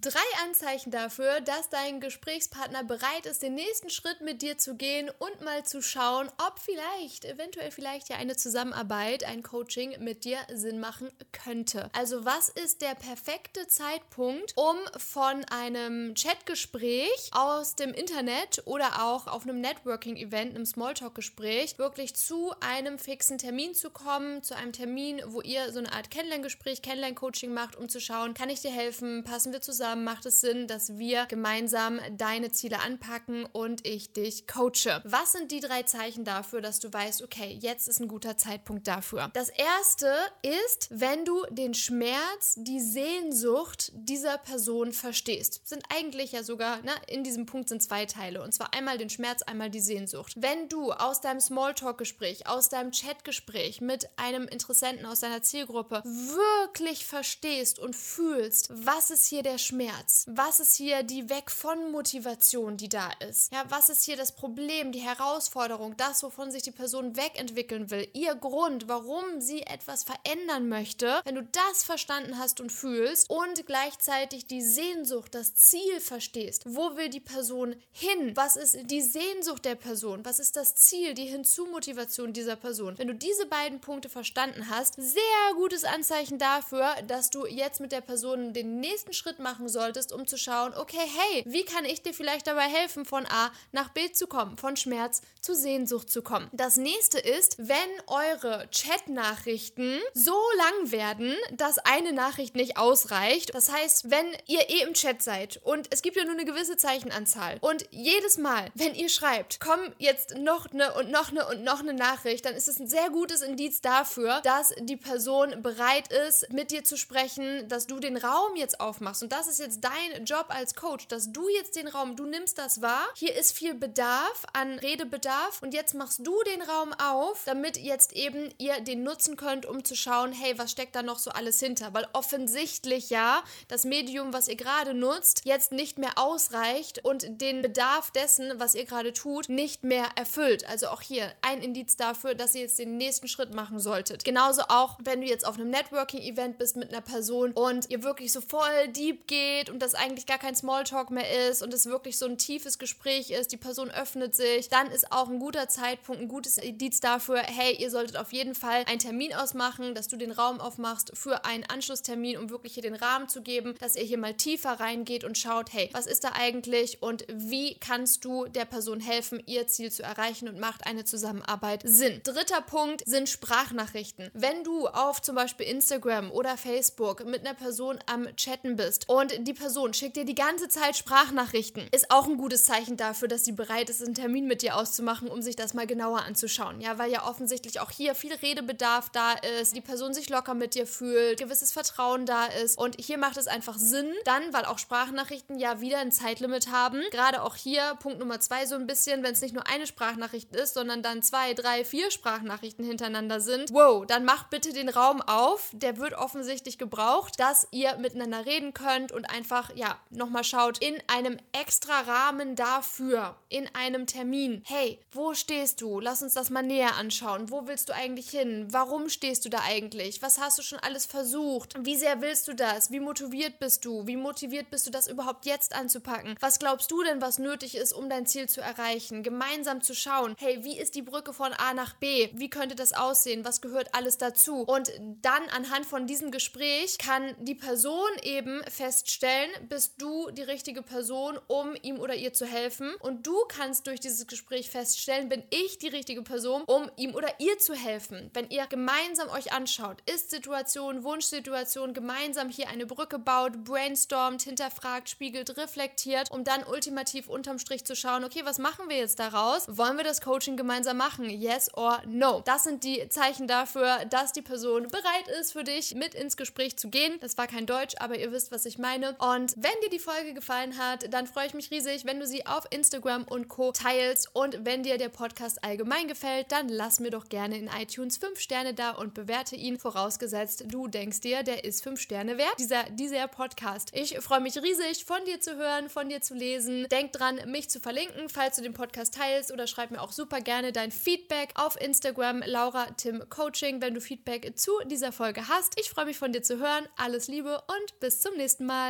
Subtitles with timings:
[0.00, 5.10] Drei Anzeichen dafür, dass dein Gesprächspartner bereit ist, den nächsten Schritt mit dir zu gehen
[5.18, 10.38] und mal zu schauen, ob vielleicht, eventuell vielleicht ja eine Zusammenarbeit, ein Coaching mit dir
[10.54, 11.90] Sinn machen könnte.
[11.94, 19.26] Also was ist der perfekte Zeitpunkt, um von einem Chatgespräch aus dem Internet oder auch
[19.26, 25.20] auf einem Networking-Event, einem Smalltalk-Gespräch, wirklich zu einem fixen Termin zu kommen, zu einem Termin,
[25.26, 29.24] wo ihr so eine Art Kennenlerngespräch, Kennenlern-Coaching macht, um zu schauen, kann ich dir helfen,
[29.24, 34.12] passen wir zusammen, zusammen macht es Sinn, dass wir gemeinsam deine Ziele anpacken und ich
[34.12, 35.00] dich coache.
[35.04, 38.86] Was sind die drei Zeichen dafür, dass du weißt, okay, jetzt ist ein guter Zeitpunkt
[38.86, 39.30] dafür?
[39.32, 40.12] Das erste
[40.42, 45.66] ist, wenn du den Schmerz, die Sehnsucht dieser Person verstehst.
[45.66, 48.42] Sind eigentlich ja sogar, ne, in diesem Punkt sind zwei Teile.
[48.42, 50.34] Und zwar einmal den Schmerz, einmal die Sehnsucht.
[50.36, 57.06] Wenn du aus deinem Smalltalk-Gespräch, aus deinem Chat-Gespräch mit einem Interessenten aus deiner Zielgruppe wirklich
[57.06, 60.24] verstehst und fühlst, was ist hier der Schmerz, Schmerz?
[60.28, 63.52] Was ist hier die Weg von Motivation, die da ist?
[63.52, 68.08] Ja, was ist hier das Problem, die Herausforderung, das, wovon sich die Person wegentwickeln will?
[68.12, 71.20] Ihr Grund, warum sie etwas verändern möchte?
[71.24, 76.96] Wenn du das verstanden hast und fühlst und gleichzeitig die Sehnsucht, das Ziel verstehst, wo
[76.96, 78.32] will die Person hin?
[78.34, 80.24] Was ist die Sehnsucht der Person?
[80.24, 82.98] Was ist das Ziel, die Hinzumotivation dieser Person?
[82.98, 87.92] Wenn du diese beiden Punkte verstanden hast, sehr gutes Anzeichen dafür, dass du jetzt mit
[87.92, 91.84] der Person den nächsten Schritt machen machen solltest, um zu schauen, okay, hey, wie kann
[91.84, 96.10] ich dir vielleicht dabei helfen, von A nach B zu kommen, von Schmerz zu Sehnsucht
[96.10, 96.48] zu kommen.
[96.52, 103.54] Das nächste ist, wenn eure Chat-Nachrichten so lang werden, dass eine Nachricht nicht ausreicht.
[103.54, 106.76] Das heißt, wenn ihr eh im Chat seid und es gibt ja nur eine gewisse
[106.76, 111.62] Zeichenanzahl und jedes Mal, wenn ihr schreibt, komm jetzt noch eine und noch eine und
[111.62, 116.12] noch eine Nachricht, dann ist es ein sehr gutes Indiz dafür, dass die Person bereit
[116.28, 119.22] ist, mit dir zu sprechen, dass du den Raum jetzt aufmachst.
[119.22, 122.58] Und das ist jetzt dein Job als Coach, dass du jetzt den Raum, du nimmst
[122.58, 123.06] das wahr.
[123.14, 128.12] Hier ist viel Bedarf an Redebedarf und jetzt machst du den Raum auf, damit jetzt
[128.12, 131.60] eben ihr den nutzen könnt, um zu schauen, hey, was steckt da noch so alles
[131.60, 131.94] hinter?
[131.94, 137.62] Weil offensichtlich ja das Medium, was ihr gerade nutzt, jetzt nicht mehr ausreicht und den
[137.62, 140.68] Bedarf dessen, was ihr gerade tut, nicht mehr erfüllt.
[140.68, 144.24] Also auch hier ein Indiz dafür, dass ihr jetzt den nächsten Schritt machen solltet.
[144.24, 148.32] Genauso auch, wenn du jetzt auf einem Networking-Event bist mit einer Person und ihr wirklich
[148.32, 151.86] so voll deep geht geht und das eigentlich gar kein Smalltalk mehr ist und es
[151.86, 155.68] wirklich so ein tiefes Gespräch ist, die Person öffnet sich, dann ist auch ein guter
[155.68, 160.08] Zeitpunkt, ein gutes Indiz dafür, hey, ihr solltet auf jeden Fall einen Termin ausmachen, dass
[160.08, 163.96] du den Raum aufmachst für einen Anschlusstermin, um wirklich hier den Rahmen zu geben, dass
[163.96, 168.24] ihr hier mal tiefer reingeht und schaut, hey, was ist da eigentlich und wie kannst
[168.24, 172.20] du der Person helfen, ihr Ziel zu erreichen und macht eine Zusammenarbeit Sinn.
[172.22, 174.30] Dritter Punkt sind Sprachnachrichten.
[174.34, 179.37] Wenn du auf zum Beispiel Instagram oder Facebook mit einer Person am Chatten bist und
[179.38, 181.88] die Person schickt dir die ganze Zeit Sprachnachrichten.
[181.92, 185.28] Ist auch ein gutes Zeichen dafür, dass sie bereit ist, einen Termin mit dir auszumachen,
[185.28, 186.80] um sich das mal genauer anzuschauen.
[186.80, 190.74] Ja, weil ja offensichtlich auch hier viel Redebedarf da ist, die Person sich locker mit
[190.74, 192.78] dir fühlt, gewisses Vertrauen da ist.
[192.78, 197.02] Und hier macht es einfach Sinn, dann, weil auch Sprachnachrichten ja wieder ein Zeitlimit haben.
[197.10, 200.54] Gerade auch hier Punkt Nummer zwei so ein bisschen, wenn es nicht nur eine Sprachnachricht
[200.54, 203.72] ist, sondern dann zwei, drei, vier Sprachnachrichten hintereinander sind.
[203.72, 205.70] Wow, dann macht bitte den Raum auf.
[205.72, 210.96] Der wird offensichtlich gebraucht, dass ihr miteinander reden könnt und einfach, ja, nochmal schaut, in
[211.06, 214.62] einem extra Rahmen dafür, in einem Termin.
[214.66, 216.00] Hey, wo stehst du?
[216.00, 217.50] Lass uns das mal näher anschauen.
[217.50, 218.68] Wo willst du eigentlich hin?
[218.70, 220.22] Warum stehst du da eigentlich?
[220.22, 221.74] Was hast du schon alles versucht?
[221.78, 222.90] Wie sehr willst du das?
[222.90, 224.06] Wie motiviert bist du?
[224.06, 226.36] Wie motiviert bist du, das überhaupt jetzt anzupacken?
[226.40, 229.22] Was glaubst du denn, was nötig ist, um dein Ziel zu erreichen?
[229.22, 232.30] Gemeinsam zu schauen, hey, wie ist die Brücke von A nach B?
[232.34, 233.44] Wie könnte das aussehen?
[233.44, 234.62] Was gehört alles dazu?
[234.62, 240.42] Und dann anhand von diesem Gespräch kann die Person eben feststellen, stellen, bist du die
[240.42, 242.94] richtige Person, um ihm oder ihr zu helfen.
[243.00, 247.28] Und du kannst durch dieses Gespräch feststellen, bin ich die richtige Person, um ihm oder
[247.40, 248.30] ihr zu helfen.
[248.32, 255.56] Wenn ihr gemeinsam euch anschaut, Ist-Situation, Wunschsituation, gemeinsam hier eine Brücke baut, brainstormt, hinterfragt, spiegelt,
[255.56, 259.66] reflektiert, um dann ultimativ unterm Strich zu schauen, okay, was machen wir jetzt daraus?
[259.68, 261.28] Wollen wir das Coaching gemeinsam machen?
[261.28, 262.40] Yes or no?
[262.44, 266.76] Das sind die Zeichen dafür, dass die Person bereit ist, für dich mit ins Gespräch
[266.76, 267.18] zu gehen.
[267.18, 269.16] Das war kein Deutsch, aber ihr wisst, was ich meine.
[269.18, 272.46] Und wenn dir die Folge gefallen hat, dann freue ich mich riesig, wenn du sie
[272.46, 273.72] auf Instagram und Co.
[273.72, 274.34] teilst.
[274.34, 278.38] Und wenn dir der Podcast allgemein gefällt, dann lass mir doch gerne in iTunes 5
[278.38, 282.84] Sterne da und bewerte ihn, vorausgesetzt du denkst dir, der ist 5 Sterne wert, dieser,
[282.90, 283.90] dieser Podcast.
[283.92, 286.86] Ich freue mich riesig, von dir zu hören, von dir zu lesen.
[286.90, 290.40] Denk dran, mich zu verlinken, falls du den Podcast teilst oder schreib mir auch super
[290.40, 295.78] gerne dein Feedback auf Instagram Laura Tim Coaching, wenn du Feedback zu dieser Folge hast.
[295.78, 296.86] Ich freue mich von dir zu hören.
[296.96, 298.87] Alles Liebe und bis zum nächsten Mal.